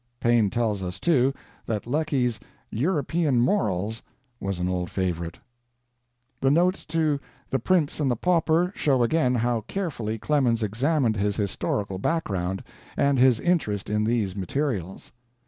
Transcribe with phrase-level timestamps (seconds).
[0.19, 1.31] Paine tells us, too,
[1.67, 2.39] that Lecky's
[2.71, 4.01] 'European Morals'
[4.39, 5.37] was an old favorite.
[6.39, 7.19] The notes to
[7.51, 12.63] 'The Prince and the Pauper' show again how carefully Clemens examined his historical background,
[12.97, 15.11] and his interest in these materials.